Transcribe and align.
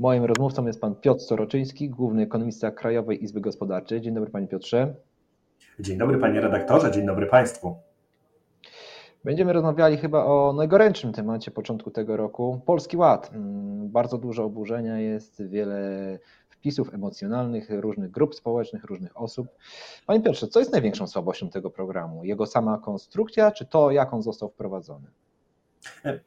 Moim 0.00 0.24
rozmówcą 0.24 0.66
jest 0.66 0.80
pan 0.80 0.94
Piotr 0.94 1.20
Soroczyński, 1.20 1.90
główny 1.90 2.22
ekonomista 2.22 2.70
Krajowej 2.70 3.24
Izby 3.24 3.40
Gospodarczej. 3.40 4.00
Dzień 4.00 4.14
dobry 4.14 4.30
panie 4.30 4.48
Piotrze. 4.48 4.94
Dzień 5.80 5.98
dobry 5.98 6.18
panie 6.18 6.40
redaktorze, 6.40 6.90
dzień 6.90 7.06
dobry 7.06 7.26
państwu. 7.26 7.76
Będziemy 9.24 9.52
rozmawiali 9.52 9.96
chyba 9.96 10.24
o 10.24 10.52
najgorętszym 10.52 11.12
temacie 11.12 11.50
początku 11.50 11.90
tego 11.90 12.16
roku. 12.16 12.60
Polski 12.66 12.96
Ład. 12.96 13.30
Mm, 13.34 13.88
bardzo 13.88 14.18
dużo 14.18 14.44
oburzenia 14.44 14.98
jest, 14.98 15.42
wiele 15.48 16.18
wpisów 16.48 16.94
emocjonalnych 16.94 17.70
różnych 17.70 18.10
grup 18.10 18.34
społecznych, 18.34 18.84
różnych 18.84 19.20
osób. 19.20 19.46
Panie 20.06 20.22
Piotrze, 20.22 20.48
co 20.48 20.58
jest 20.58 20.72
największą 20.72 21.06
słabością 21.06 21.50
tego 21.50 21.70
programu? 21.70 22.24
Jego 22.24 22.46
sama 22.46 22.78
konstrukcja, 22.78 23.50
czy 23.50 23.66
to, 23.66 23.90
jak 23.90 24.14
on 24.14 24.22
został 24.22 24.48
wprowadzony? 24.48 25.06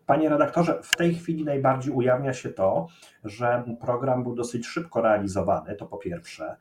Panie 0.06 0.30
redaktorze, 0.30 0.80
w 0.84 0.96
tej 0.96 1.16
chwili 1.16 1.46
najbardziej 1.46 1.94
ujawnia 1.94 2.34
się 2.34 2.50
to, 2.50 2.88
że 3.24 3.64
program 3.82 4.24
był 4.24 4.36
dosyć 4.36 4.68
szybko 4.68 5.02
realizowany, 5.02 5.76
to 5.76 5.86
po 5.86 5.98
pierwsze. 5.98 6.58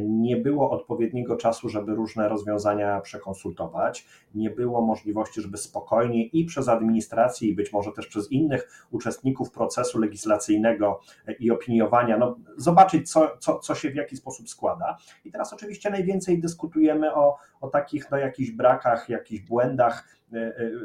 Nie 0.00 0.36
było 0.36 0.70
odpowiedniego 0.70 1.36
czasu, 1.36 1.68
żeby 1.68 1.94
różne 1.94 2.28
rozwiązania 2.28 3.00
przekonsultować, 3.00 4.06
nie 4.34 4.50
było 4.50 4.80
możliwości, 4.80 5.40
żeby 5.42 5.58
spokojnie 5.58 6.26
i 6.26 6.44
przez 6.44 6.68
administrację, 6.68 7.48
i 7.48 7.54
być 7.54 7.72
może 7.72 7.92
też 7.92 8.06
przez 8.06 8.32
innych 8.32 8.86
uczestników 8.90 9.50
procesu 9.50 9.98
legislacyjnego 9.98 11.00
i 11.38 11.50
opiniowania, 11.50 12.18
no, 12.18 12.36
zobaczyć, 12.56 13.10
co, 13.10 13.36
co, 13.38 13.58
co 13.58 13.74
się 13.74 13.90
w 13.90 13.94
jaki 13.94 14.16
sposób 14.16 14.48
składa. 14.48 14.96
I 15.24 15.30
teraz 15.30 15.52
oczywiście 15.52 15.90
najwięcej 15.90 16.40
dyskutujemy 16.40 17.14
o, 17.14 17.36
o 17.60 17.68
takich 17.68 18.10
no, 18.10 18.16
jakichś 18.16 18.50
brakach, 18.50 19.08
jakichś 19.08 19.42
błędach 19.42 20.19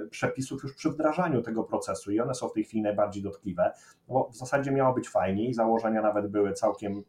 przepisów 0.09 0.63
już 0.63 0.73
przy 0.73 0.90
wdrażaniu 0.90 1.41
tego 1.41 1.63
procesu 1.63 2.12
i 2.12 2.20
one 2.20 2.35
są 2.35 2.49
w 2.49 2.54
tej 2.54 2.63
chwili 2.63 2.84
najbardziej 2.84 3.23
dotkliwe, 3.23 3.71
bo 4.08 4.30
w 4.30 4.35
zasadzie 4.35 4.71
miało 4.71 4.94
być 4.94 5.09
fajniej, 5.09 5.54
założenia 5.54 6.02
nawet 6.02 6.27
były 6.27 6.54
całkiem 6.54 7.04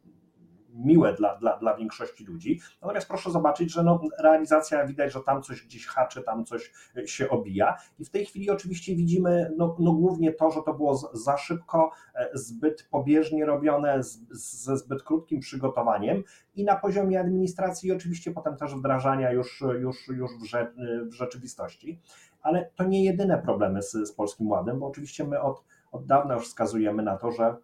miłe 0.76 1.14
dla, 1.14 1.36
dla, 1.36 1.58
dla 1.58 1.76
większości 1.76 2.24
ludzi. 2.24 2.60
Natomiast 2.82 3.08
proszę 3.08 3.30
zobaczyć, 3.30 3.72
że 3.72 3.82
no, 3.82 4.00
realizacja 4.18 4.86
widać, 4.86 5.12
że 5.12 5.20
tam 5.20 5.42
coś 5.42 5.62
gdzieś 5.62 5.86
haczy, 5.86 6.22
tam 6.22 6.44
coś 6.44 6.72
się 7.06 7.28
obija. 7.28 7.76
I 7.98 8.04
w 8.04 8.10
tej 8.10 8.26
chwili 8.26 8.50
oczywiście 8.50 8.96
widzimy 8.96 9.52
no, 9.56 9.76
no 9.78 9.92
głównie 9.92 10.32
to, 10.32 10.50
że 10.50 10.62
to 10.62 10.74
było 10.74 10.96
za 11.12 11.36
szybko, 11.36 11.90
e, 12.14 12.30
zbyt 12.34 12.88
pobieżnie 12.90 13.46
robione, 13.46 14.02
z, 14.02 14.18
ze 14.64 14.76
zbyt 14.76 15.02
krótkim 15.02 15.40
przygotowaniem 15.40 16.22
i 16.54 16.64
na 16.64 16.76
poziomie 16.76 17.20
administracji, 17.20 17.88
i 17.88 17.92
oczywiście 17.92 18.30
potem 18.30 18.56
też 18.56 18.74
wdrażania 18.74 19.32
już, 19.32 19.64
już, 19.80 20.08
już 20.08 20.30
w, 20.40 20.44
rze, 20.44 20.72
w 21.02 21.12
rzeczywistości. 21.12 22.00
Ale 22.42 22.70
to 22.74 22.84
nie 22.84 23.04
jedyne 23.04 23.42
problemy 23.42 23.82
z, 23.82 23.92
z 23.92 24.12
Polskim 24.12 24.48
Ładem, 24.48 24.78
bo 24.78 24.86
oczywiście 24.86 25.24
my 25.24 25.40
od, 25.40 25.64
od 25.92 26.06
dawna 26.06 26.34
już 26.34 26.44
wskazujemy 26.44 27.02
na 27.02 27.16
to, 27.16 27.30
że 27.30 27.56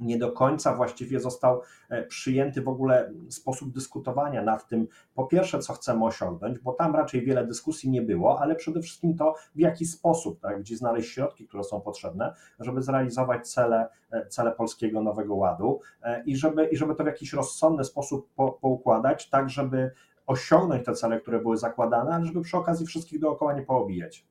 nie 0.00 0.18
do 0.18 0.32
końca 0.32 0.76
właściwie 0.76 1.20
został 1.20 1.60
e, 1.88 2.02
przyjęty 2.02 2.62
w 2.62 2.68
ogóle 2.68 3.12
sposób 3.28 3.72
dyskutowania 3.72 4.42
nad 4.42 4.68
tym, 4.68 4.88
po 5.14 5.26
pierwsze, 5.26 5.58
co 5.58 5.72
chcemy 5.72 6.04
osiągnąć, 6.04 6.58
bo 6.58 6.72
tam 6.72 6.96
raczej 6.96 7.22
wiele 7.22 7.46
dyskusji 7.46 7.90
nie 7.90 8.02
było, 8.02 8.40
ale 8.40 8.54
przede 8.54 8.80
wszystkim 8.80 9.16
to, 9.16 9.34
w 9.54 9.58
jaki 9.58 9.86
sposób, 9.86 10.40
tak, 10.40 10.60
gdzie 10.60 10.76
znaleźć 10.76 11.12
środki, 11.12 11.46
które 11.46 11.64
są 11.64 11.80
potrzebne, 11.80 12.34
żeby 12.60 12.82
zrealizować 12.82 13.48
cele, 13.48 13.88
e, 14.10 14.26
cele 14.26 14.52
Polskiego 14.52 15.02
Nowego 15.02 15.34
Ładu 15.34 15.80
e, 16.02 16.22
i 16.24 16.36
żeby, 16.36 16.66
i 16.66 16.76
żeby 16.76 16.94
to 16.94 17.04
w 17.04 17.06
jakiś 17.06 17.32
rozsądny 17.32 17.84
sposób 17.84 18.28
po, 18.34 18.52
poukładać, 18.52 19.30
tak 19.30 19.50
żeby 19.50 19.90
osiągnąć 20.26 20.86
te 20.86 20.92
cele, 20.92 21.20
które 21.20 21.38
były 21.38 21.56
zakładane, 21.56 22.10
ale 22.10 22.26
żeby 22.26 22.40
przy 22.40 22.56
okazji 22.56 22.86
wszystkich 22.86 23.20
dookoła 23.20 23.52
nie 23.52 23.62
poobijać. 23.62 24.26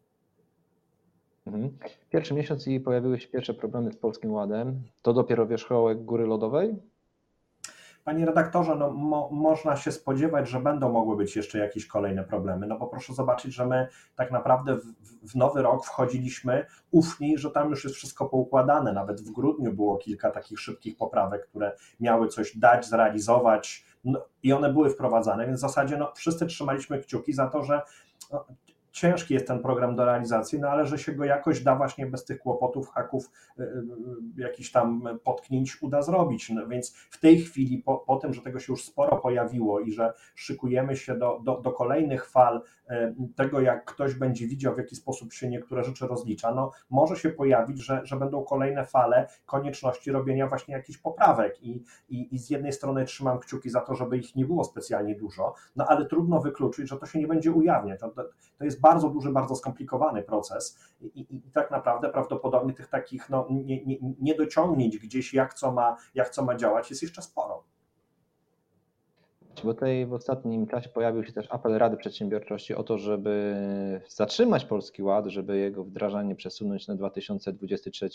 Mhm. 1.55 1.77
Pierwszy 2.09 2.33
miesiąc 2.33 2.67
i 2.67 2.79
pojawiły 2.79 3.19
się 3.19 3.27
pierwsze 3.27 3.53
problemy 3.53 3.91
z 3.91 3.97
Polskim 3.97 4.31
Ładem. 4.31 4.83
To 5.01 5.13
dopiero 5.13 5.47
wierzchołek 5.47 6.05
góry 6.05 6.25
lodowej? 6.25 6.75
Panie 8.03 8.25
redaktorze, 8.25 8.75
no, 8.75 8.91
mo, 8.91 9.29
można 9.31 9.75
się 9.75 9.91
spodziewać, 9.91 10.49
że 10.49 10.59
będą 10.59 10.91
mogły 10.91 11.17
być 11.17 11.35
jeszcze 11.35 11.57
jakieś 11.57 11.87
kolejne 11.87 12.23
problemy, 12.23 12.67
no 12.67 12.77
bo 12.77 12.87
proszę 12.87 13.13
zobaczyć, 13.13 13.53
że 13.53 13.65
my 13.65 13.87
tak 14.15 14.31
naprawdę 14.31 14.75
w, 14.75 15.31
w 15.31 15.35
nowy 15.35 15.61
rok 15.61 15.85
wchodziliśmy 15.85 16.65
ufni, 16.91 17.37
że 17.37 17.51
tam 17.51 17.69
już 17.69 17.83
jest 17.83 17.95
wszystko 17.95 18.25
poukładane. 18.25 18.93
Nawet 18.93 19.21
w 19.21 19.31
grudniu 19.31 19.73
było 19.73 19.97
kilka 19.97 20.31
takich 20.31 20.59
szybkich 20.59 20.97
poprawek, 20.97 21.47
które 21.47 21.75
miały 21.99 22.27
coś 22.27 22.57
dać, 22.57 22.85
zrealizować 22.85 23.85
no, 24.03 24.25
i 24.43 24.53
one 24.53 24.73
były 24.73 24.89
wprowadzane, 24.89 25.45
więc 25.45 25.59
w 25.59 25.61
zasadzie 25.61 25.97
no, 25.97 26.11
wszyscy 26.15 26.45
trzymaliśmy 26.45 26.99
kciuki 26.99 27.33
za 27.33 27.47
to, 27.47 27.63
że 27.63 27.81
no, 28.31 28.45
ciężki 28.99 29.33
jest 29.33 29.47
ten 29.47 29.59
program 29.59 29.95
do 29.95 30.05
realizacji, 30.05 30.59
no 30.59 30.69
ale 30.69 30.85
że 30.85 30.97
się 30.97 31.11
go 31.11 31.25
jakoś 31.25 31.63
da 31.63 31.75
właśnie 31.75 32.05
bez 32.05 32.25
tych 32.25 32.39
kłopotów, 32.39 32.89
haków, 32.89 33.31
y, 33.59 33.63
y, 33.63 34.41
jakichś 34.41 34.71
tam 34.71 35.19
potknięć 35.23 35.81
uda 35.81 36.01
zrobić. 36.01 36.49
No 36.49 36.67
więc 36.67 36.95
w 36.95 37.19
tej 37.19 37.39
chwili, 37.41 37.77
po, 37.77 37.97
po 37.97 38.15
tym, 38.15 38.33
że 38.33 38.41
tego 38.41 38.59
się 38.59 38.73
już 38.73 38.83
sporo 38.83 39.17
pojawiło 39.17 39.79
i 39.79 39.91
że 39.91 40.13
szykujemy 40.35 40.95
się 40.95 41.17
do, 41.17 41.39
do, 41.43 41.61
do 41.61 41.71
kolejnych 41.71 42.29
fal 42.29 42.61
y, 42.91 42.93
tego, 43.35 43.61
jak 43.61 43.85
ktoś 43.85 44.13
będzie 44.13 44.47
widział, 44.47 44.75
w 44.75 44.77
jaki 44.77 44.95
sposób 44.95 45.33
się 45.33 45.49
niektóre 45.49 45.83
rzeczy 45.83 46.07
rozlicza, 46.07 46.53
no 46.53 46.71
może 46.89 47.15
się 47.15 47.29
pojawić, 47.29 47.83
że, 47.83 48.01
że 48.03 48.15
będą 48.15 48.43
kolejne 48.43 48.85
fale 48.85 49.27
konieczności 49.45 50.11
robienia 50.11 50.47
właśnie 50.47 50.73
jakichś 50.73 50.97
poprawek 50.97 51.63
i, 51.63 51.83
i, 52.09 52.35
i 52.35 52.39
z 52.39 52.49
jednej 52.49 52.73
strony 52.73 53.05
trzymam 53.05 53.39
kciuki 53.39 53.69
za 53.69 53.81
to, 53.81 53.95
żeby 53.95 54.17
ich 54.17 54.35
nie 54.35 54.45
było 54.45 54.63
specjalnie 54.63 55.15
dużo, 55.15 55.53
no 55.75 55.85
ale 55.87 56.05
trudno 56.05 56.39
wykluczyć, 56.39 56.89
że 56.89 56.97
to 56.97 57.05
się 57.05 57.19
nie 57.19 57.27
będzie 57.27 57.51
ujawniać. 57.51 57.99
To, 57.99 58.09
to 58.57 58.65
jest 58.65 58.81
bardzo 58.81 58.88
duży, 59.09 59.31
bardzo 59.31 59.55
skomplikowany 59.55 60.23
proces 60.23 60.79
i, 61.01 61.05
i, 61.05 61.35
i 61.35 61.51
tak 61.51 61.71
naprawdę 61.71 62.09
prawdopodobnie 62.09 62.73
tych 62.73 62.87
takich 62.87 63.29
no, 63.29 63.47
nie, 63.49 63.85
nie, 63.85 63.97
niedociągnięć 64.19 64.97
gdzieś, 64.97 65.33
jak 65.33 65.53
co, 65.53 65.71
ma, 65.71 65.97
jak 66.15 66.29
co 66.29 66.45
ma 66.45 66.55
działać, 66.55 66.89
jest 66.89 67.01
jeszcze 67.01 67.21
sporo. 67.21 67.63
Bo 69.63 69.73
tutaj 69.73 70.05
w 70.05 70.13
ostatnim 70.13 70.67
czasie 70.67 70.89
pojawił 70.89 71.23
się 71.23 71.33
też 71.33 71.47
apel 71.49 71.77
Rady 71.77 71.97
Przedsiębiorczości 71.97 72.75
o 72.75 72.83
to, 72.83 72.97
żeby 72.97 73.55
zatrzymać 74.07 74.65
Polski 74.65 75.03
Ład, 75.03 75.25
żeby 75.27 75.57
jego 75.57 75.83
wdrażanie 75.83 76.35
przesunąć 76.35 76.87
na 76.87 76.95
2023. 76.95 78.09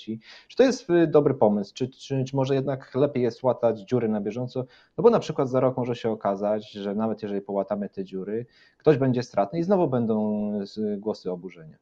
Czy 0.49 0.57
to 0.57 0.63
jest 0.63 0.91
y, 0.91 1.07
dobry 1.07 1.35
pomysł? 1.35 1.75
Czy, 1.75 1.89
czy, 1.89 2.25
czy 2.25 2.37
może 2.37 2.55
jednak 2.55 2.95
lepiej 2.95 3.23
jest 3.23 3.43
łatać 3.43 3.81
dziury 3.81 4.09
na 4.09 4.21
bieżąco? 4.21 4.65
No 4.99 5.03
bo 5.03 5.11
na 5.11 5.19
przykład 5.19 5.49
za 5.49 5.61
rok 5.61 5.77
może 5.77 5.97
się 5.97 6.11
okazać, 6.11 6.73
że 6.73 6.95
nawet 6.95 7.23
jeżeli 7.23 7.41
połatamy 7.41 7.89
te 7.89 8.05
dziury, 8.05 8.47
ktoś 8.79 8.99
będzie 8.99 9.23
stratny 9.23 9.59
i 9.59 9.63
znowu 9.63 9.89
będą 9.89 10.51
głosy 10.99 11.31
oburzenia. 11.31 11.77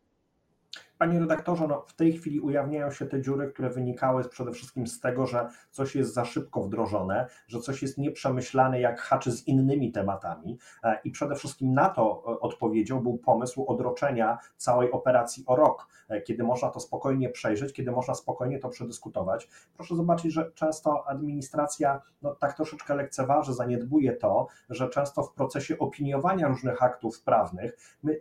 Panie 1.03 1.21
redaktorze, 1.21 1.69
no 1.69 1.85
w 1.87 1.95
tej 1.95 2.13
chwili 2.13 2.41
ujawniają 2.41 2.91
się 2.91 3.07
te 3.07 3.21
dziury, 3.21 3.49
które 3.53 3.71
wynikały 3.71 4.25
przede 4.25 4.53
wszystkim 4.53 4.87
z 4.87 5.01
tego, 5.01 5.27
że 5.27 5.49
coś 5.71 5.97
jest 5.97 6.15
za 6.15 6.25
szybko 6.25 6.63
wdrożone, 6.63 7.27
że 7.49 7.61
coś 7.61 7.83
jest 7.83 7.99
nieprzemyślane, 7.99 8.81
jak 8.81 9.01
haczy 9.01 9.33
z 9.33 9.49
innymi 9.49 9.93
tematami. 9.93 10.59
E, 10.85 11.01
I 11.05 11.11
przede 11.11 11.35
wszystkim 11.35 11.75
na 11.75 11.89
to 11.89 12.03
e, 12.27 12.41
odpowiedzią 12.41 13.01
był 13.01 13.19
pomysł 13.19 13.65
odroczenia 13.67 14.39
całej 14.57 14.91
operacji 14.91 15.45
o 15.47 15.57
rok, 15.57 15.89
e, 16.09 16.21
kiedy 16.21 16.45
można 16.45 16.69
to 16.69 16.81
spokojnie 16.81 17.29
przejrzeć, 17.29 17.73
kiedy 17.73 17.91
można 17.91 18.15
spokojnie 18.15 18.59
to 18.59 18.69
przedyskutować. 18.69 19.49
Proszę 19.77 19.97
zobaczyć, 19.97 20.33
że 20.33 20.53
często 20.53 21.09
administracja 21.09 22.03
no, 22.23 22.35
tak 22.35 22.57
troszeczkę 22.57 22.95
lekceważy, 22.95 23.55
zaniedbuje 23.55 24.13
to, 24.13 24.47
że 24.71 24.89
często 24.89 25.23
w 25.23 25.33
procesie 25.33 25.79
opiniowania 25.79 26.49
różnych 26.49 26.83
aktów 26.83 27.23
prawnych 27.23 27.97
my 28.03 28.21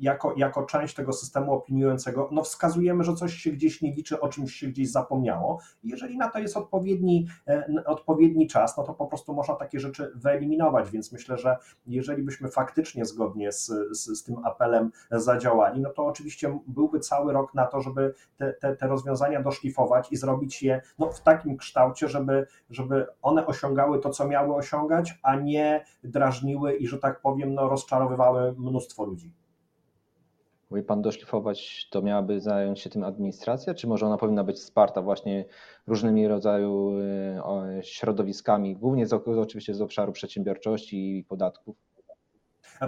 jako, 0.00 0.34
jako 0.36 0.62
część 0.62 0.94
tego 0.94 1.12
systemu 1.12 1.52
opiniującego, 1.52 2.28
no 2.32 2.42
wskazujemy, 2.42 3.04
że 3.04 3.14
coś 3.14 3.34
się 3.34 3.50
gdzieś 3.50 3.82
nie 3.82 3.92
liczy, 3.92 4.20
o 4.20 4.28
czymś 4.28 4.54
się 4.54 4.66
gdzieś 4.66 4.90
zapomniało. 4.90 5.60
Jeżeli 5.82 6.18
na 6.18 6.30
to 6.30 6.38
jest 6.38 6.56
odpowiedni, 6.56 7.28
e, 7.48 7.66
odpowiedni 7.86 8.46
czas, 8.46 8.76
no 8.76 8.82
to 8.82 8.94
po 8.94 9.06
prostu 9.06 9.34
można 9.34 9.54
takie 9.54 9.80
rzeczy 9.80 10.12
wyeliminować. 10.14 10.90
Więc 10.90 11.12
myślę, 11.12 11.38
że 11.38 11.56
jeżeli 11.86 12.22
byśmy 12.22 12.48
faktycznie 12.48 13.04
zgodnie 13.04 13.52
z, 13.52 13.66
z, 13.90 14.18
z 14.18 14.24
tym 14.24 14.36
apelem 14.44 14.90
zadziałali, 15.10 15.80
no 15.80 15.90
to 15.90 16.06
oczywiście 16.06 16.58
byłby 16.66 17.00
cały 17.00 17.32
rok 17.32 17.54
na 17.54 17.66
to, 17.66 17.80
żeby 17.80 18.14
te, 18.36 18.52
te, 18.52 18.76
te 18.76 18.86
rozwiązania 18.86 19.42
doszlifować 19.42 20.12
i 20.12 20.16
zrobić 20.16 20.62
je 20.62 20.82
no, 20.98 21.12
w 21.12 21.20
takim 21.20 21.56
kształcie, 21.56 22.08
żeby, 22.08 22.46
żeby 22.70 23.06
one 23.22 23.46
osiągały 23.46 24.00
to, 24.00 24.10
co 24.10 24.28
miały 24.28 24.54
osiągać, 24.54 25.18
a 25.22 25.36
nie 25.36 25.84
drażniły 26.04 26.76
i, 26.76 26.86
że 26.86 26.98
tak 26.98 27.20
powiem, 27.20 27.54
no, 27.54 27.68
rozczarowywały 27.68 28.54
mnóstwo 28.58 29.04
ludzi. 29.04 29.32
Mówi 30.70 30.82
Pan 30.82 31.02
doszlifować, 31.02 31.88
to 31.90 32.02
miałaby 32.02 32.40
zająć 32.40 32.80
się 32.80 32.90
tym 32.90 33.04
administracja, 33.04 33.74
czy 33.74 33.86
może 33.86 34.06
ona 34.06 34.16
powinna 34.16 34.44
być 34.44 34.56
wsparta 34.56 35.02
właśnie 35.02 35.44
różnymi 35.86 36.28
rodzaju 36.28 36.92
e, 36.98 37.82
środowiskami, 37.82 38.76
głównie 38.76 39.06
z, 39.06 39.12
oczywiście 39.12 39.74
z 39.74 39.80
obszaru 39.80 40.12
przedsiębiorczości 40.12 41.18
i 41.18 41.24
podatków? 41.24 41.89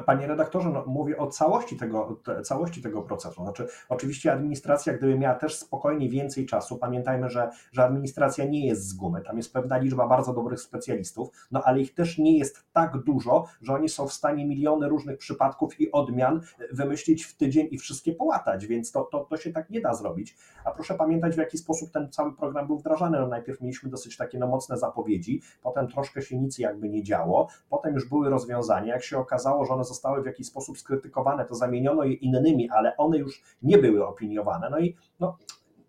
Panie 0.07 0.27
redaktorze, 0.27 0.71
no, 0.71 0.85
mówię 0.87 1.19
o 1.19 1.27
całości 1.27 1.77
tego, 1.77 2.21
całości 2.45 2.83
tego 2.83 3.03
procesu. 3.03 3.43
Znaczy, 3.43 3.69
oczywiście 3.89 4.33
administracja, 4.33 4.93
gdyby 4.93 5.19
miała 5.19 5.35
też 5.35 5.59
spokojnie 5.59 6.09
więcej 6.09 6.47
czasu, 6.47 6.79
pamiętajmy, 6.79 7.31
że, 7.31 7.51
że 7.73 7.85
administracja 7.85 8.45
nie 8.45 8.67
jest 8.67 8.89
z 8.89 8.95
gumy, 8.95 9.23
tam 9.23 9.37
jest 9.37 9.53
pewna 9.53 9.79
liczba 9.79 10.09
bardzo 10.09 10.35
dobrych 10.35 10.61
specjalistów, 10.61 11.29
no 11.51 11.63
ale 11.65 11.81
ich 11.81 11.95
też 11.95 12.19
nie 12.19 12.39
jest 12.39 12.65
tak 12.73 12.99
dużo, 12.99 13.45
że 13.63 13.75
oni 13.75 13.89
są 13.89 14.07
w 14.07 14.13
stanie 14.13 14.47
miliony 14.47 14.89
różnych 14.89 15.19
przypadków 15.19 15.81
i 15.81 15.93
odmian 15.93 16.41
wymyślić 16.73 17.25
w 17.25 17.37
tydzień 17.37 17.69
i 17.71 17.79
wszystkie 17.79 18.13
połatać, 18.13 18.67
więc 18.67 18.93
to, 18.93 19.03
to, 19.05 19.25
to 19.25 19.37
się 19.37 19.53
tak 19.53 19.71
nie 19.71 19.81
da 19.81 19.95
zrobić. 19.95 20.37
A 20.65 20.71
proszę 20.71 20.95
pamiętać, 20.95 21.35
w 21.35 21.39
jaki 21.39 21.59
sposób 21.59 21.93
ten 21.93 22.11
cały 22.11 22.37
program 22.37 22.67
był 22.67 22.79
wdrażany. 22.79 23.21
No, 23.21 23.27
najpierw 23.27 23.61
mieliśmy 23.61 23.91
dosyć 23.91 24.17
takie 24.17 24.39
no, 24.39 24.47
mocne 24.47 24.79
zapowiedzi, 24.79 25.43
potem 25.63 25.89
troszkę 25.89 26.23
się 26.23 26.39
nic 26.39 26.59
jakby 26.59 26.89
nie 26.89 27.03
działo, 27.03 27.49
potem 27.71 27.95
już 27.95 28.09
były 28.09 28.31
rozwiązania, 28.31 28.95
jak 28.95 29.03
się 29.03 29.19
okazało, 29.19 29.65
że 29.65 29.73
one 29.73 29.82
zostały 29.85 30.23
w 30.23 30.27
jakiś 30.27 30.47
sposób 30.47 30.79
skrytykowane, 30.79 31.45
to 31.45 31.55
zamieniono 31.55 32.05
je 32.05 32.13
innymi, 32.13 32.71
ale 32.71 32.97
one 32.97 33.19
już 33.19 33.43
nie 33.63 33.79
były 33.79 34.07
opiniowane. 34.07 34.71
No 34.71 34.79
i 34.79 34.97
no, 35.21 35.37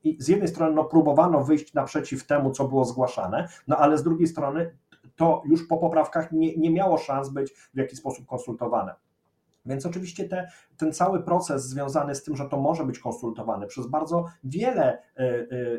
i 0.04 0.18
z 0.20 0.28
jednej 0.28 0.48
strony 0.48 0.76
no, 0.76 0.84
próbowano 0.84 1.44
wyjść 1.44 1.74
naprzeciw 1.74 2.26
temu, 2.26 2.52
co 2.52 2.68
było 2.68 2.86
zgłaszane, 2.86 3.48
no 3.68 3.78
ale 3.78 3.98
z 3.98 4.04
drugiej 4.04 4.28
strony 4.28 4.78
to 5.16 5.44
już 5.46 5.68
po 5.68 5.78
poprawkach 5.78 6.32
nie, 6.32 6.58
nie 6.58 6.72
miało 6.72 6.98
szans 6.98 7.30
być 7.30 7.54
w 7.74 7.78
jakiś 7.78 8.00
sposób 8.00 8.26
konsultowane. 8.26 8.96
Więc 9.66 9.86
oczywiście 9.86 10.30
te, 10.30 10.48
ten 10.84 10.94
cały 10.94 11.24
proces 11.24 11.70
związany 11.70 12.16
z 12.16 12.24
tym, 12.24 12.36
że 12.36 12.50
to 12.50 12.58
może 12.58 12.86
być 12.86 13.00
konsultowane 13.00 13.68
przez 13.68 13.88
bardzo 13.88 14.26
wiele, 14.44 14.98
e, 15.18 15.22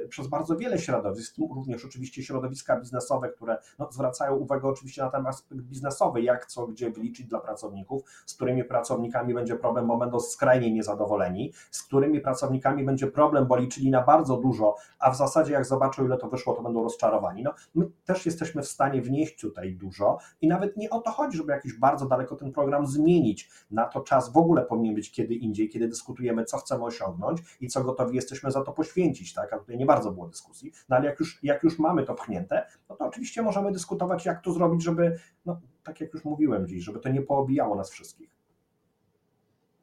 e, 0.03 0.09
przez 0.09 0.27
bardzo 0.27 0.57
wiele 0.57 0.79
środowisk, 0.79 1.37
również 1.55 1.85
oczywiście 1.85 2.23
środowiska 2.23 2.81
biznesowe, 2.81 3.29
które 3.29 3.59
no, 3.79 3.93
zwracają 3.93 4.37
uwagę 4.37 4.69
oczywiście 4.69 5.03
na 5.03 5.11
ten 5.11 5.27
aspekt 5.27 5.61
biznesowy, 5.61 6.23
jak 6.23 6.47
co, 6.47 6.67
gdzie 6.67 6.91
wyliczyć 6.91 7.27
dla 7.27 7.41
pracowników, 7.41 8.03
z 8.27 8.35
którymi 8.35 8.65
pracownikami 8.65 9.35
będzie 9.35 9.57
problem, 9.57 9.87
bo 9.87 9.97
będą 9.97 10.21
skrajnie 10.21 10.73
niezadowoleni, 10.73 11.53
z 11.71 11.83
którymi 11.83 12.21
pracownikami 12.21 12.85
będzie 12.85 13.07
problem, 13.07 13.47
bo 13.47 13.57
liczyli 13.57 13.91
na 13.91 14.03
bardzo 14.03 14.37
dużo, 14.37 14.77
a 14.99 15.11
w 15.11 15.17
zasadzie 15.17 15.53
jak 15.53 15.65
zobaczą, 15.65 16.05
ile 16.05 16.17
to 16.17 16.29
wyszło, 16.29 16.55
to 16.55 16.63
będą 16.63 16.83
rozczarowani. 16.83 17.43
No, 17.43 17.55
my 17.75 17.91
też 18.05 18.27
jesteśmy 18.27 18.63
w 18.63 18.69
stanie 18.69 19.03
wnieść 19.03 19.41
tutaj 19.41 19.75
dużo 19.75 20.19
i 20.41 20.49
nawet 20.49 20.77
nie 20.77 20.91
o 20.91 21.01
to 21.01 21.11
chodzi, 21.11 21.37
żeby 21.37 21.53
jakiś 21.53 21.79
bardzo 21.79 22.07
daleko 22.07 22.37
ten 22.37 22.53
program 22.53 22.87
zmienić. 22.87 23.51
Na 23.71 23.85
to 23.85 24.01
czas 24.01 24.33
w 24.33 24.37
ogóle 24.37 24.63
powinien 24.63 24.94
być 24.95 25.13
kiedy 25.13 25.35
indziej, 25.35 25.69
kiedy 25.69 25.89
dyskutujemy, 25.89 26.45
co 26.45 26.59
chcemy 26.59 26.85
osiągnąć 26.85 27.41
i 27.61 27.69
co 27.69 27.85
gotowi 27.85 28.17
jesteśmy 28.17 28.51
za 28.51 28.63
to 28.63 28.73
poświęcić, 28.73 29.35
tak? 29.35 29.53
A 29.53 29.59
tutaj 29.59 29.77
nie 29.77 29.87
bardzo 29.87 30.13
było 30.13 30.29
dyskusji, 30.29 30.73
no 30.89 30.97
ale 30.97 31.07
jak 31.07 31.21
już, 31.21 31.41
jak 31.43 31.63
już 31.63 31.79
mamy 31.79 32.05
to 32.05 32.15
pchnięte, 32.15 32.67
no 32.89 32.97
to 32.97 33.05
oczywiście 33.05 33.43
możemy 33.43 33.73
dyskutować, 33.73 34.27
jak 34.27 34.43
to 34.43 34.53
zrobić, 34.53 34.83
żeby, 34.83 35.19
no 35.47 35.61
tak 35.85 36.01
jak 36.01 36.15
już 36.15 36.25
mówiłem 36.25 36.69
dziś, 36.69 36.85
żeby 36.85 37.01
to 37.01 37.09
nie 37.09 37.23
poobijało 37.23 37.77
nas 37.77 37.91
wszystkich. 37.91 38.35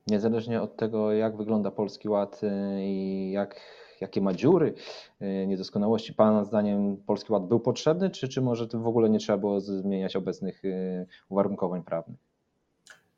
Niezależnie 0.07 0.61
od 0.61 0.77
tego, 0.77 1.11
jak 1.11 1.37
wygląda 1.37 1.71
Polski 1.71 2.09
Ład 2.09 2.41
y, 2.43 2.47
i 2.79 3.31
jak, 3.31 3.61
jakie 4.01 4.21
ma 4.21 4.33
dziury, 4.33 4.73
y, 5.21 5.47
niedoskonałości, 5.47 6.13
Pana 6.13 6.45
zdaniem 6.45 6.97
Polski 6.97 7.33
Ład 7.33 7.47
był 7.47 7.59
potrzebny, 7.59 8.09
czy, 8.09 8.27
czy 8.27 8.41
może 8.41 8.67
w 8.73 8.87
ogóle 8.87 9.09
nie 9.09 9.19
trzeba 9.19 9.37
było 9.37 9.61
zmieniać 9.61 10.15
obecnych 10.15 10.65
y, 10.65 11.07
uwarunkowań 11.29 11.83
prawnych? 11.83 12.30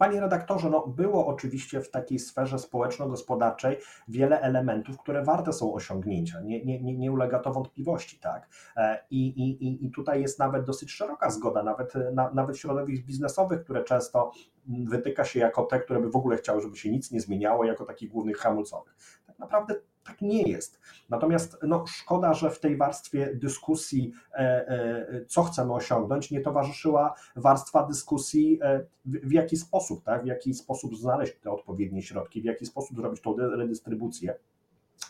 Panie 0.03 0.21
redaktorze, 0.21 0.69
no 0.69 0.87
było 0.87 1.27
oczywiście 1.27 1.81
w 1.81 1.91
takiej 1.91 2.19
sferze 2.19 2.59
społeczno-gospodarczej 2.59 3.77
wiele 4.07 4.41
elementów, 4.41 4.97
które 4.97 5.23
warte 5.23 5.53
są 5.53 5.73
osiągnięcia. 5.73 6.41
Nie, 6.41 6.65
nie, 6.65 6.81
nie, 6.81 6.97
nie 6.97 7.11
ulega 7.11 7.39
to 7.39 7.53
wątpliwości, 7.53 8.19
tak? 8.19 8.49
E, 8.77 9.05
I, 9.09 9.27
i, 9.27 9.85
I 9.85 9.91
tutaj 9.91 10.21
jest 10.21 10.39
nawet 10.39 10.63
dosyć 10.63 10.91
szeroka 10.91 11.29
zgoda, 11.29 11.63
nawet, 11.63 11.93
na, 12.13 12.31
nawet 12.33 12.57
środowisk 12.57 13.03
biznesowych, 13.03 13.63
które 13.63 13.83
często 13.83 14.31
wytyka 14.67 15.25
się 15.25 15.39
jako 15.39 15.63
te, 15.63 15.79
które 15.79 15.99
by 15.99 16.09
w 16.09 16.15
ogóle 16.15 16.37
chciały, 16.37 16.61
żeby 16.61 16.75
się 16.75 16.91
nic 16.91 17.11
nie 17.11 17.19
zmieniało, 17.19 17.65
jako 17.65 17.85
takich 17.85 18.09
głównych 18.09 18.37
hamulcowych. 18.37 18.95
Tak 19.33 19.39
naprawdę 19.39 19.75
tak 20.03 20.21
nie 20.21 20.41
jest. 20.41 20.79
Natomiast 21.09 21.57
no, 21.67 21.85
szkoda, 21.87 22.33
że 22.33 22.49
w 22.49 22.59
tej 22.59 22.77
warstwie 22.77 23.35
dyskusji, 23.35 24.13
e, 24.33 24.37
e, 24.37 25.25
co 25.25 25.43
chcemy 25.43 25.73
osiągnąć, 25.73 26.31
nie 26.31 26.41
towarzyszyła 26.41 27.15
warstwa 27.35 27.83
dyskusji, 27.83 28.59
e, 28.61 28.85
w, 29.05 29.31
jaki 29.31 29.57
sposób, 29.57 30.03
tak? 30.03 30.23
w 30.23 30.25
jaki 30.25 30.53
sposób 30.53 30.97
znaleźć 30.97 31.33
te 31.41 31.51
odpowiednie 31.51 32.01
środki, 32.01 32.41
w 32.41 32.45
jaki 32.45 32.65
sposób 32.65 32.97
zrobić 32.97 33.21
tą 33.21 33.37
redystrybucję 33.37 34.35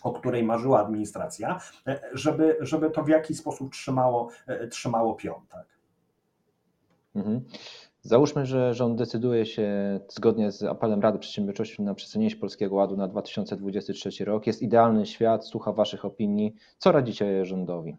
o 0.03 0.13
której 0.13 0.43
marzyła 0.43 0.85
administracja, 0.85 1.59
żeby, 2.13 2.57
żeby 2.59 2.91
to 2.91 3.03
w 3.03 3.07
jakiś 3.07 3.37
sposób 3.37 3.71
trzymało, 3.71 4.29
trzymało 4.71 5.15
pion. 5.15 5.41
Tak? 5.49 5.65
Mhm. 7.15 7.45
Załóżmy, 8.05 8.45
że 8.45 8.73
rząd 8.73 8.97
decyduje 8.97 9.45
się 9.45 10.00
zgodnie 10.09 10.51
z 10.51 10.63
apelem 10.63 11.01
Rady 11.01 11.19
Przedsiębiorczości 11.19 11.81
na 11.81 11.94
przesunięcie 11.94 12.35
Polskiego 12.35 12.75
Ładu 12.75 12.97
na 12.97 13.07
2023 13.07 14.25
rok. 14.25 14.47
Jest 14.47 14.61
idealny 14.61 15.05
świat, 15.05 15.47
słucha 15.47 15.73
Waszych 15.73 16.05
opinii. 16.05 16.53
Co 16.77 16.91
radzicie 16.91 17.45
rządowi? 17.45 17.97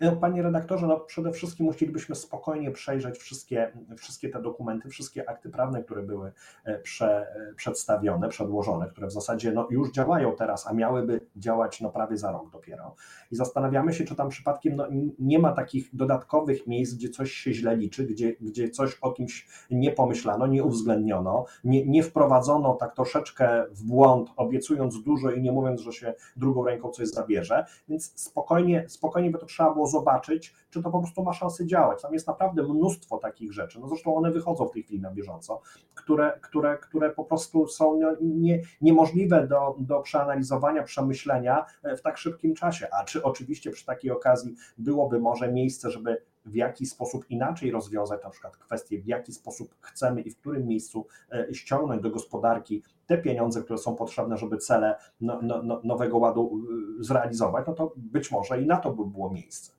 No, 0.00 0.16
panie 0.16 0.42
redaktorze, 0.42 0.86
no 0.86 1.00
przede 1.00 1.32
wszystkim 1.32 1.66
musielibyśmy 1.66 2.14
spokojnie 2.14 2.70
przejrzeć 2.70 3.18
wszystkie, 3.18 3.72
wszystkie 3.96 4.28
te 4.28 4.42
dokumenty, 4.42 4.88
wszystkie 4.88 5.30
akty 5.30 5.50
prawne, 5.50 5.84
które 5.84 6.02
były 6.02 6.32
e, 6.64 6.78
prze, 6.78 7.34
e, 7.50 7.54
przedstawione, 7.54 8.28
przedłożone, 8.28 8.88
które 8.88 9.06
w 9.06 9.12
zasadzie 9.12 9.52
no, 9.52 9.68
już 9.70 9.92
działają 9.92 10.36
teraz, 10.36 10.66
a 10.66 10.72
miałyby 10.72 11.20
działać 11.36 11.80
no, 11.80 11.90
prawie 11.90 12.16
za 12.16 12.32
rok 12.32 12.50
dopiero. 12.50 12.94
I 13.30 13.36
zastanawiamy 13.36 13.92
się, 13.92 14.04
czy 14.04 14.14
tam 14.14 14.28
przypadkiem 14.28 14.76
no, 14.76 14.86
nie 15.18 15.38
ma 15.38 15.52
takich 15.52 15.96
dodatkowych 15.96 16.66
miejsc, 16.66 16.94
gdzie 16.94 17.08
coś 17.08 17.32
się 17.32 17.54
źle 17.54 17.76
liczy, 17.76 18.06
gdzie, 18.06 18.36
gdzie 18.40 18.70
coś 18.70 18.98
o 19.00 19.12
kimś 19.12 19.48
nie 19.70 19.90
pomyślano, 19.90 20.46
nie 20.46 20.64
uwzględniono, 20.64 21.44
nie, 21.64 21.86
nie 21.86 22.02
wprowadzono 22.02 22.74
tak 22.74 22.94
troszeczkę 22.94 23.64
w 23.70 23.84
błąd, 23.84 24.30
obiecując 24.36 25.02
dużo 25.02 25.30
i 25.30 25.42
nie 25.42 25.52
mówiąc, 25.52 25.80
że 25.80 25.92
się 25.92 26.14
drugą 26.36 26.64
ręką 26.64 26.90
coś 26.90 27.08
zabierze. 27.08 27.66
Więc 27.88 28.20
spokojnie, 28.20 28.84
spokojnie 28.88 29.30
by 29.30 29.38
to 29.38 29.46
trzeba 29.46 29.74
było 29.74 29.86
zobaczyć, 29.88 30.54
czy 30.70 30.82
to 30.82 30.90
po 30.90 30.98
prostu 30.98 31.22
ma 31.22 31.32
szansę 31.32 31.66
działać. 31.66 32.02
Tam 32.02 32.12
jest 32.12 32.26
naprawdę 32.26 32.62
mnóstwo 32.62 33.18
takich 33.18 33.52
rzeczy. 33.52 33.80
No 33.80 33.88
zresztą 33.88 34.14
one 34.14 34.30
wychodzą 34.30 34.66
w 34.66 34.72
tej 34.72 34.82
chwili 34.82 35.00
na 35.00 35.10
bieżąco, 35.10 35.60
które, 35.94 36.38
które, 36.42 36.78
które 36.78 37.10
po 37.10 37.24
prostu 37.24 37.66
są 37.66 37.98
nie, 38.20 38.60
niemożliwe 38.80 39.46
do, 39.46 39.76
do 39.78 40.00
przeanalizowania, 40.00 40.82
przemyślenia 40.82 41.66
e, 41.82 41.96
w 41.96 42.02
tak 42.02 42.18
szybkim 42.18 42.54
czasie. 42.54 42.88
A 42.92 43.04
czy 43.04 43.22
oczywiście 43.22 43.70
przy 43.70 43.86
takiej 43.86 44.10
okazji 44.10 44.54
byłoby 44.78 45.20
może 45.20 45.52
miejsce, 45.52 45.90
żeby 45.90 46.22
w 46.48 46.54
jaki 46.54 46.86
sposób 46.86 47.30
inaczej 47.30 47.70
rozwiązać 47.70 48.24
na 48.24 48.30
przykład 48.30 48.56
kwestie, 48.56 49.02
w 49.02 49.06
jaki 49.06 49.32
sposób 49.32 49.74
chcemy 49.80 50.20
i 50.20 50.30
w 50.30 50.36
którym 50.36 50.66
miejscu 50.66 51.06
e, 51.32 51.54
ściągnąć 51.54 52.02
do 52.02 52.10
gospodarki 52.10 52.82
te 53.06 53.18
pieniądze, 53.18 53.62
które 53.62 53.78
są 53.78 53.96
potrzebne, 53.96 54.36
żeby 54.36 54.58
cele 54.58 54.96
no, 55.20 55.40
no, 55.42 55.62
no 55.62 55.80
nowego 55.84 56.18
ładu 56.18 56.60
e, 57.00 57.04
zrealizować, 57.04 57.66
no 57.66 57.72
to 57.72 57.92
być 57.96 58.30
może 58.30 58.62
i 58.62 58.66
na 58.66 58.76
to 58.76 58.92
by 58.92 59.06
było 59.06 59.30
miejsce. 59.30 59.77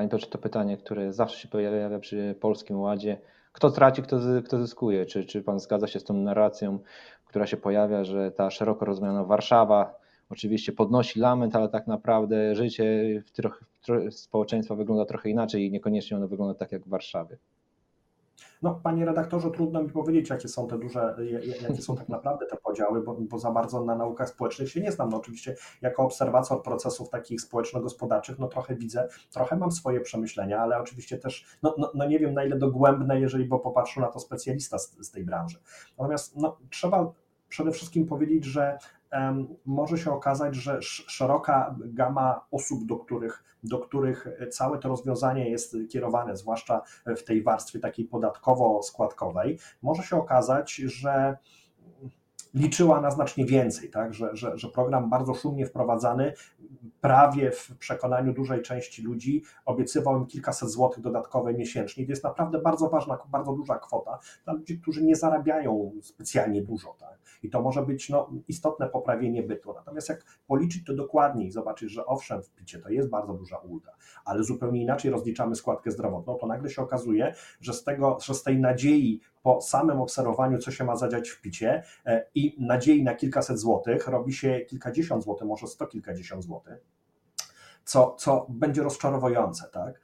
Panie 0.00 0.10
Piotrze, 0.10 0.26
to 0.26 0.38
pytanie, 0.38 0.76
które 0.76 1.12
zawsze 1.12 1.38
się 1.38 1.48
pojawia 1.48 1.98
przy 1.98 2.34
Polskim 2.40 2.80
Ładzie. 2.80 3.20
Kto 3.52 3.70
traci, 3.70 4.02
kto, 4.02 4.16
kto 4.44 4.58
zyskuje? 4.58 5.06
Czy, 5.06 5.24
czy 5.24 5.42
Pan 5.42 5.60
zgadza 5.60 5.86
się 5.86 6.00
z 6.00 6.04
tą 6.04 6.14
narracją, 6.14 6.78
która 7.24 7.46
się 7.46 7.56
pojawia, 7.56 8.04
że 8.04 8.30
ta 8.30 8.50
szeroko 8.50 8.84
rozumiana 8.84 9.24
Warszawa 9.24 9.94
oczywiście 10.30 10.72
podnosi 10.72 11.20
lament, 11.20 11.56
ale 11.56 11.68
tak 11.68 11.86
naprawdę 11.86 12.54
życie 12.54 13.22
w 13.26 13.30
trochę, 13.30 13.64
w 14.10 14.14
społeczeństwa 14.14 14.74
wygląda 14.74 15.04
trochę 15.04 15.30
inaczej 15.30 15.66
i 15.66 15.70
niekoniecznie 15.70 16.16
ono 16.16 16.28
wygląda 16.28 16.54
tak 16.54 16.72
jak 16.72 16.82
w 16.82 16.88
Warszawie. 16.88 17.36
No, 18.62 18.80
panie 18.82 19.04
redaktorze, 19.04 19.50
trudno 19.50 19.82
mi 19.82 19.90
powiedzieć, 19.90 20.30
jakie 20.30 20.48
są 20.48 20.68
te 20.68 20.78
duże, 20.78 21.16
jakie 21.62 21.82
są 21.82 21.96
tak 21.96 22.08
naprawdę 22.08 22.46
te 22.46 22.56
podziały, 22.56 23.02
bo, 23.02 23.16
bo 23.20 23.38
za 23.38 23.50
bardzo 23.50 23.84
na 23.84 23.96
naukach 23.96 24.28
społecznych 24.28 24.70
się 24.70 24.80
nie 24.80 24.92
znam. 24.92 25.08
No, 25.08 25.16
oczywiście, 25.16 25.56
jako 25.82 26.02
obserwator 26.02 26.62
procesów 26.62 27.10
takich 27.10 27.40
społeczno-gospodarczych, 27.40 28.38
no 28.38 28.48
trochę 28.48 28.74
widzę, 28.74 29.08
trochę 29.30 29.56
mam 29.56 29.72
swoje 29.72 30.00
przemyślenia, 30.00 30.60
ale 30.60 30.78
oczywiście 30.78 31.18
też, 31.18 31.46
no, 31.62 31.74
no, 31.78 31.92
no 31.94 32.06
nie 32.06 32.18
wiem 32.18 32.34
na 32.34 32.44
ile 32.44 32.58
dogłębne, 32.58 33.20
jeżeli 33.20 33.44
bo 33.44 33.58
popatrzył 33.58 34.02
na 34.02 34.08
to 34.08 34.20
specjalista 34.20 34.78
z, 34.78 35.06
z 35.06 35.10
tej 35.10 35.24
branży. 35.24 35.58
Natomiast 35.98 36.36
no, 36.36 36.58
trzeba 36.70 37.12
przede 37.48 37.70
wszystkim 37.70 38.06
powiedzieć, 38.06 38.44
że 38.44 38.78
może 39.66 39.98
się 39.98 40.12
okazać, 40.12 40.54
że 40.54 40.78
szeroka 40.82 41.76
gama 41.78 42.44
osób, 42.50 42.86
do 42.86 42.96
których, 42.96 43.44
do 43.64 43.78
których 43.78 44.26
całe 44.50 44.78
to 44.78 44.88
rozwiązanie 44.88 45.50
jest 45.50 45.76
kierowane, 45.90 46.36
zwłaszcza 46.36 46.82
w 47.06 47.22
tej 47.22 47.42
warstwie 47.42 47.78
takiej 47.78 48.08
podatkowo-składkowej, 48.08 49.58
może 49.82 50.02
się 50.02 50.16
okazać, 50.16 50.74
że 50.74 51.36
liczyła 52.54 53.00
na 53.00 53.10
znacznie 53.10 53.44
więcej, 53.46 53.90
tak? 53.90 54.14
że, 54.14 54.36
że, 54.36 54.58
że 54.58 54.68
program 54.68 55.10
bardzo 55.10 55.34
szumnie 55.34 55.66
wprowadzany, 55.66 56.32
prawie 57.00 57.50
w 57.50 57.76
przekonaniu 57.78 58.32
dużej 58.32 58.62
części 58.62 59.02
ludzi 59.02 59.42
obiecywał 59.64 60.18
im 60.18 60.26
kilkaset 60.26 60.70
złotych 60.70 61.02
dodatkowe 61.02 61.54
miesięcznie. 61.54 62.06
To 62.06 62.12
jest 62.12 62.24
naprawdę 62.24 62.58
bardzo 62.58 62.88
ważna, 62.88 63.18
bardzo 63.28 63.52
duża 63.52 63.78
kwota 63.78 64.18
dla 64.44 64.52
ludzi, 64.52 64.78
którzy 64.78 65.04
nie 65.04 65.16
zarabiają 65.16 65.92
specjalnie 66.02 66.62
dużo. 66.62 66.96
Tak? 66.98 67.18
I 67.42 67.50
to 67.50 67.62
może 67.62 67.82
być 67.82 68.08
no, 68.08 68.30
istotne 68.48 68.88
poprawienie 68.88 69.42
bytu. 69.42 69.72
Natomiast 69.72 70.08
jak 70.08 70.24
policzyć 70.46 70.84
to 70.86 70.94
dokładniej 70.94 71.48
i 71.48 71.50
zobaczyć, 71.50 71.90
że 71.90 72.06
owszem, 72.06 72.42
w 72.42 72.50
picie 72.50 72.78
to 72.78 72.88
jest 72.88 73.08
bardzo 73.08 73.34
duża 73.34 73.56
ulga, 73.56 73.92
ale 74.24 74.44
zupełnie 74.44 74.82
inaczej 74.82 75.10
rozliczamy 75.10 75.56
składkę 75.56 75.90
zdrowotną, 75.90 76.34
to 76.34 76.46
nagle 76.46 76.70
się 76.70 76.82
okazuje, 76.82 77.34
że 77.60 77.72
z, 77.72 77.84
tego, 77.84 78.18
że 78.22 78.34
z 78.34 78.42
tej 78.42 78.58
nadziei 78.58 79.20
po 79.42 79.60
samym 79.60 80.00
obserwowaniu, 80.00 80.58
co 80.58 80.70
się 80.70 80.84
ma 80.84 80.96
zadziać 80.96 81.28
w 81.28 81.40
picie 81.40 81.82
i 82.34 82.56
nadziei 82.58 83.02
na 83.02 83.14
kilkaset 83.14 83.58
złotych, 83.58 84.08
robi 84.08 84.32
się 84.32 84.60
kilkadziesiąt 84.60 85.24
złotych, 85.24 85.46
może 85.46 85.66
sto 85.66 85.86
kilkadziesiąt 85.86 86.44
złotych 86.44 87.00
co, 87.84 88.14
co 88.18 88.46
będzie 88.48 88.82
rozczarowujące. 88.82 89.68
Tak? 89.72 90.00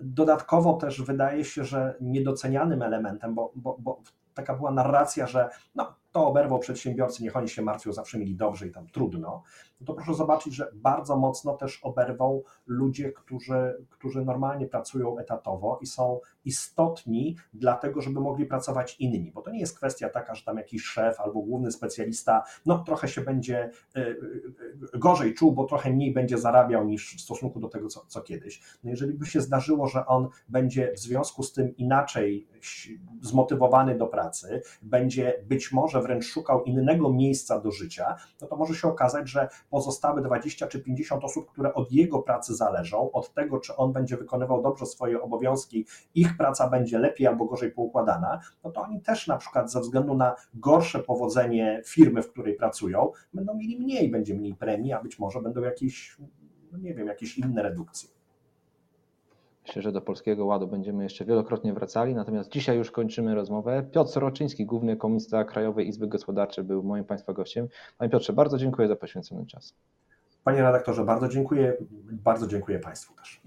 Dodatkowo 0.00 0.72
też 0.72 1.02
wydaje 1.02 1.44
się, 1.44 1.64
że 1.64 1.94
niedocenianym 2.00 2.82
elementem, 2.82 3.34
bo, 3.34 3.52
bo, 3.54 3.76
bo 3.78 4.00
taka 4.34 4.54
była 4.54 4.70
narracja, 4.70 5.26
że 5.26 5.48
no, 5.74 5.94
to 6.12 6.26
oberwał 6.26 6.58
przedsiębiorcy, 6.58 7.22
niech 7.22 7.36
oni 7.36 7.48
się 7.48 7.62
martwią, 7.62 7.92
zawsze 7.92 8.18
mieli 8.18 8.36
dobrze 8.36 8.66
i 8.66 8.70
tam 8.70 8.86
trudno, 8.86 9.42
no 9.80 9.86
to 9.86 9.94
proszę 9.94 10.14
zobaczyć, 10.14 10.54
że 10.54 10.70
bardzo 10.74 11.16
mocno 11.16 11.56
też 11.56 11.80
oberwał 11.82 12.44
ludzie, 12.66 13.12
którzy, 13.12 13.84
którzy 13.90 14.24
normalnie 14.24 14.66
pracują 14.66 15.18
etatowo 15.18 15.78
i 15.82 15.86
są 15.86 16.20
istotni 16.44 17.36
dlatego, 17.54 18.00
żeby 18.00 18.20
mogli 18.20 18.46
pracować 18.46 18.96
inni, 19.00 19.32
bo 19.32 19.42
to 19.42 19.50
nie 19.50 19.60
jest 19.60 19.76
kwestia 19.76 20.08
taka, 20.08 20.34
że 20.34 20.44
tam 20.44 20.56
jakiś 20.56 20.84
szef 20.84 21.20
albo 21.20 21.40
główny 21.40 21.72
specjalista, 21.72 22.42
no 22.66 22.78
trochę 22.78 23.08
się 23.08 23.20
będzie 23.20 23.70
y, 23.96 24.00
y, 24.94 24.98
gorzej 24.98 25.34
czuł, 25.34 25.52
bo 25.52 25.64
trochę 25.64 25.90
mniej 25.90 26.12
będzie 26.12 26.38
zarabiał 26.38 26.84
niż 26.84 27.16
w 27.16 27.20
stosunku 27.20 27.60
do 27.60 27.68
tego, 27.68 27.88
co, 27.88 28.04
co 28.08 28.20
kiedyś. 28.20 28.62
No 28.84 28.90
jeżeli 28.90 29.14
by 29.14 29.26
się 29.26 29.40
zdarzyło, 29.40 29.86
że 29.86 30.06
on 30.06 30.28
będzie 30.48 30.92
w 30.92 30.98
związku 30.98 31.42
z 31.42 31.52
tym 31.52 31.76
inaczej 31.76 32.48
zmotywowany 33.20 33.98
do 33.98 34.06
pracy, 34.06 34.62
będzie 34.82 35.44
być 35.46 35.72
może 35.72 36.02
wręcz 36.02 36.24
szukał 36.24 36.64
innego 36.64 37.12
miejsca 37.12 37.60
do 37.60 37.70
życia, 37.70 38.16
no 38.40 38.46
to 38.46 38.56
może 38.56 38.74
się 38.74 38.88
okazać, 38.88 39.28
że 39.28 39.48
pozostałe 39.70 40.22
20 40.22 40.66
czy 40.66 40.80
50 40.82 41.24
osób, 41.24 41.50
które 41.52 41.74
od 41.74 41.92
jego 41.92 42.22
pracy 42.22 42.54
zależą, 42.54 43.12
od 43.12 43.34
tego, 43.34 43.60
czy 43.60 43.76
on 43.76 43.92
będzie 43.92 44.16
wykonywał 44.16 44.62
dobrze 44.62 44.86
swoje 44.86 45.22
obowiązki, 45.22 45.86
ich 46.14 46.36
praca 46.36 46.70
będzie 46.70 46.98
lepiej 46.98 47.26
albo 47.26 47.44
gorzej 47.44 47.72
poukładana, 47.72 48.40
no 48.64 48.70
to 48.70 48.82
oni 48.82 49.00
też 49.00 49.26
na 49.26 49.36
przykład 49.36 49.72
ze 49.72 49.80
względu 49.80 50.14
na 50.14 50.34
gorsze 50.54 50.98
powodzenie 50.98 51.82
firmy, 51.86 52.22
w 52.22 52.30
której 52.30 52.54
pracują, 52.54 53.12
będą 53.34 53.54
mieli 53.54 53.80
mniej, 53.80 54.10
będzie 54.10 54.34
mniej 54.34 54.54
premii, 54.54 54.92
a 54.92 55.02
być 55.02 55.18
może 55.18 55.42
będą 55.42 55.62
jakieś, 55.62 56.16
no 56.72 56.78
nie 56.78 56.94
wiem, 56.94 57.06
jakieś 57.06 57.38
inne 57.38 57.62
redukcje. 57.62 58.15
Myślę, 59.66 59.82
że 59.82 59.92
do 59.92 60.00
Polskiego 60.00 60.46
Ładu 60.46 60.66
będziemy 60.66 61.02
jeszcze 61.02 61.24
wielokrotnie 61.24 61.72
wracali, 61.72 62.14
natomiast 62.14 62.50
dzisiaj 62.50 62.76
już 62.76 62.90
kończymy 62.90 63.34
rozmowę. 63.34 63.86
Piotr 63.92 64.10
Soroczyński, 64.10 64.66
główny 64.66 64.96
komisarz 64.96 65.46
Krajowej 65.46 65.88
Izby 65.88 66.06
Gospodarczej, 66.06 66.64
był 66.64 66.82
moim 66.82 67.04
Państwa 67.04 67.32
gościem. 67.32 67.68
Panie 67.98 68.10
Piotrze, 68.10 68.32
bardzo 68.32 68.58
dziękuję 68.58 68.88
za 68.88 68.96
poświęcony 68.96 69.46
czas. 69.46 69.74
Panie 70.44 70.62
redaktorze, 70.62 71.04
bardzo 71.04 71.28
dziękuję. 71.28 71.76
Bardzo 72.12 72.46
dziękuję 72.46 72.78
Państwu 72.78 73.14
też. 73.14 73.40